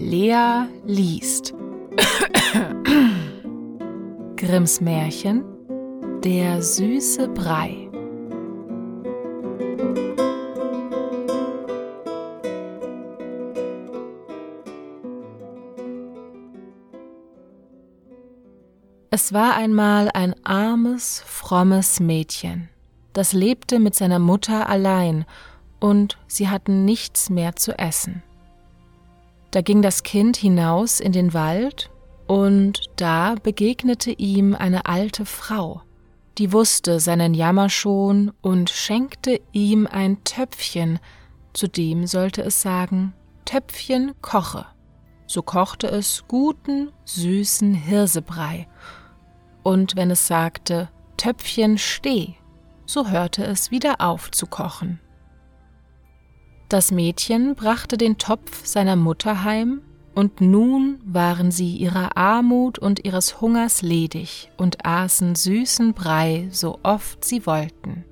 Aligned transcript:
Lea 0.00 0.64
liest. 0.86 1.52
Grimms 4.36 4.80
Märchen 4.80 5.44
Der 6.24 6.62
süße 6.62 7.28
Brei. 7.28 7.90
Es 19.10 19.34
war 19.34 19.54
einmal 19.54 20.08
ein 20.14 20.34
armes, 20.44 21.22
frommes 21.26 22.00
Mädchen, 22.00 22.70
das 23.12 23.34
lebte 23.34 23.78
mit 23.78 23.94
seiner 23.94 24.18
Mutter 24.18 24.70
allein, 24.70 25.26
und 25.78 26.16
sie 26.26 26.48
hatten 26.48 26.86
nichts 26.86 27.28
mehr 27.28 27.54
zu 27.56 27.78
essen. 27.78 28.22
Da 29.50 29.62
ging 29.62 29.82
das 29.82 30.02
Kind 30.02 30.36
hinaus 30.36 31.00
in 31.00 31.12
den 31.12 31.34
Wald, 31.34 31.90
und 32.26 32.82
da 32.94 33.34
begegnete 33.42 34.12
ihm 34.12 34.54
eine 34.54 34.86
alte 34.86 35.26
Frau, 35.26 35.82
die 36.38 36.52
wusste 36.52 37.00
seinen 37.00 37.34
Jammer 37.34 37.68
schon 37.68 38.30
und 38.40 38.70
schenkte 38.70 39.40
ihm 39.50 39.88
ein 39.90 40.22
Töpfchen, 40.22 41.00
zu 41.52 41.66
dem 41.66 42.06
sollte 42.06 42.42
es 42.42 42.62
sagen, 42.62 43.12
Töpfchen 43.44 44.12
koche. 44.22 44.66
So 45.26 45.42
kochte 45.42 45.88
es 45.88 46.24
guten, 46.28 46.92
süßen 47.04 47.74
Hirsebrei, 47.74 48.68
und 49.64 49.96
wenn 49.96 50.12
es 50.12 50.28
sagte, 50.28 50.88
Töpfchen 51.16 51.76
steh, 51.76 52.34
so 52.86 53.08
hörte 53.08 53.44
es 53.44 53.72
wieder 53.72 54.00
auf 54.00 54.30
zu 54.30 54.46
kochen. 54.46 55.00
Das 56.70 56.92
Mädchen 56.92 57.56
brachte 57.56 57.98
den 57.98 58.16
Topf 58.16 58.64
seiner 58.64 58.94
Mutter 58.94 59.42
heim, 59.42 59.82
und 60.14 60.40
nun 60.40 61.00
waren 61.04 61.50
sie 61.50 61.76
ihrer 61.76 62.16
Armut 62.16 62.78
und 62.78 63.04
ihres 63.04 63.40
Hungers 63.40 63.82
ledig 63.82 64.52
und 64.56 64.86
aßen 64.86 65.34
süßen 65.34 65.94
Brei, 65.94 66.48
so 66.52 66.78
oft 66.84 67.24
sie 67.24 67.44
wollten. 67.44 68.04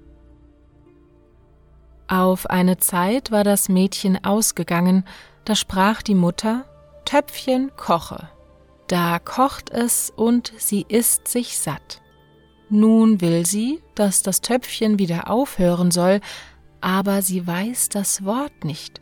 Auf 2.08 2.50
eine 2.50 2.78
Zeit 2.78 3.30
war 3.30 3.44
das 3.44 3.68
Mädchen 3.68 4.24
ausgegangen, 4.24 5.04
da 5.44 5.54
sprach 5.54 6.02
die 6.02 6.16
Mutter 6.16 6.64
Töpfchen 7.04 7.70
koche. 7.76 8.28
Da 8.88 9.20
kocht 9.20 9.70
es 9.70 10.10
und 10.10 10.52
sie 10.56 10.84
isst 10.88 11.28
sich 11.28 11.58
satt. 11.58 12.02
Nun 12.70 13.20
will 13.20 13.46
sie, 13.46 13.80
dass 13.94 14.24
das 14.24 14.40
Töpfchen 14.40 14.98
wieder 14.98 15.30
aufhören 15.30 15.92
soll, 15.92 16.20
aber 16.80 17.22
sie 17.22 17.46
weiß 17.46 17.88
das 17.88 18.24
Wort 18.24 18.64
nicht. 18.64 19.00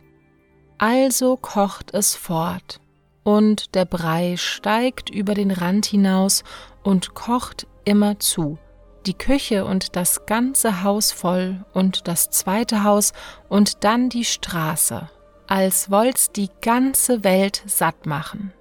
Also 0.77 1.37
kocht 1.37 1.93
es 1.93 2.15
fort, 2.15 2.79
und 3.23 3.75
der 3.75 3.85
Brei 3.85 4.37
steigt 4.37 5.09
über 5.09 5.33
den 5.33 5.51
Rand 5.51 5.85
hinaus 5.85 6.43
und 6.83 7.13
kocht 7.13 7.67
immer 7.85 8.19
zu, 8.19 8.57
die 9.05 9.13
Küche 9.13 9.65
und 9.65 9.95
das 9.95 10.25
ganze 10.25 10.83
Haus 10.83 11.11
voll 11.11 11.65
und 11.73 12.07
das 12.07 12.29
zweite 12.29 12.83
Haus 12.83 13.13
und 13.49 13.83
dann 13.83 14.09
die 14.09 14.25
Straße, 14.25 15.09
als 15.47 15.89
wollt's 15.91 16.31
die 16.31 16.49
ganze 16.61 17.23
Welt 17.23 17.63
satt 17.65 18.05
machen. 18.05 18.53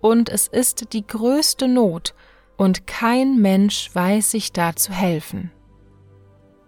Und 0.00 0.28
es 0.28 0.46
ist 0.46 0.92
die 0.92 1.06
größte 1.06 1.68
Not, 1.68 2.14
und 2.56 2.86
kein 2.86 3.40
Mensch 3.40 3.90
weiß 3.94 4.30
sich 4.32 4.52
da 4.52 4.76
zu 4.76 4.92
helfen. 4.92 5.50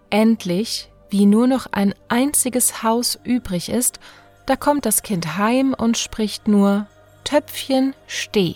Endlich 0.09 0.92
wie 1.13 1.27
nur 1.27 1.47
noch 1.47 1.67
ein 1.71 1.95
einziges 2.09 2.83
Haus 2.83 3.19
übrig 3.23 3.69
ist, 3.69 4.01
da 4.47 4.57
kommt 4.57 4.87
das 4.87 5.03
Kind 5.03 5.37
heim 5.37 5.75
und 5.77 5.99
spricht 5.99 6.49
nur 6.49 6.87
Töpfchen 7.25 7.95
steh. 8.07 8.55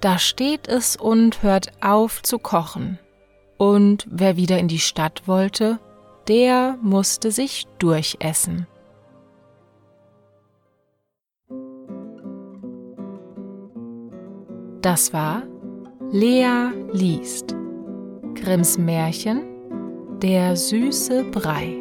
Da 0.00 0.18
steht 0.18 0.68
es 0.68 0.94
und 0.94 1.42
hört 1.42 1.72
auf 1.82 2.22
zu 2.22 2.38
kochen. 2.38 2.98
Und 3.56 4.06
wer 4.10 4.36
wieder 4.36 4.58
in 4.58 4.68
die 4.68 4.78
Stadt 4.78 5.26
wollte, 5.26 5.80
der 6.28 6.76
musste 6.82 7.32
sich 7.32 7.66
durchessen. 7.78 8.66
Das 14.82 15.12
war 15.12 15.42
Lea 16.12 16.70
liest. 16.92 17.56
Grimms 18.34 18.78
Märchen 18.78 19.57
der 20.22 20.56
süße 20.56 21.22
Brei. 21.30 21.76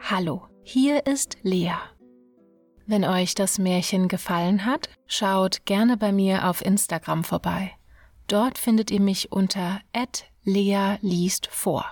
Hallo, 0.00 0.42
hier 0.64 1.06
ist 1.06 1.36
Lea. 1.42 1.74
Wenn 2.86 3.04
euch 3.04 3.36
das 3.36 3.58
Märchen 3.58 4.08
gefallen 4.08 4.64
hat, 4.64 4.88
schaut 5.06 5.64
gerne 5.64 5.96
bei 5.96 6.10
mir 6.10 6.48
auf 6.48 6.64
Instagram 6.64 7.22
vorbei. 7.22 7.70
Dort 8.26 8.58
findet 8.58 8.90
ihr 8.90 9.00
mich 9.00 9.30
unter 9.30 9.80
Lea 10.42 10.96
liest 11.02 11.46
vor. 11.46 11.84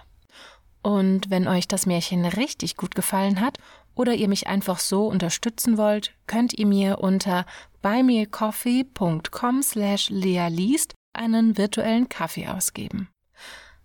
Und 0.83 1.31
wenn 1.31 1.47
euch 1.47 1.69
das 1.69 1.87
Märchen 1.87 2.25
richtig 2.25 2.77
gut 2.77 2.97
gefallen 2.97 3.41
hat 3.41 3.59
oder 3.95 4.15
ihr 4.15 4.29
mich 4.29 4.47
einfach 4.47 4.79
so 4.79 5.07
unterstützen 5.07 5.79
wollt, 5.79 6.15
könnt 6.27 6.53
ihr 6.55 6.67
mir 6.67 6.99
unter 6.99 7.47
buymeacoffee.com 7.83 9.63
slash 9.63 10.11
lealiest 10.11 10.95
einen 11.13 11.57
virtuellen 11.57 12.09
Kaffee 12.09 12.49
ausgeben. 12.49 13.09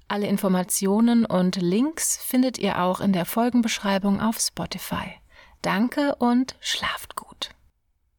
Alle 0.08 0.28
Informationen 0.28 1.26
und 1.26 1.58
Links 1.58 2.18
findet 2.18 2.58
ihr 2.58 2.82
auch 2.82 3.00
in 3.00 3.14
der 3.14 3.26
Folgenbeschreibung 3.26 4.22
auf 4.22 4.40
Spotify. 4.40 5.14
Danke 5.62 6.16
und 6.16 6.56
schlaft 6.62 7.16
gut. 7.16 7.52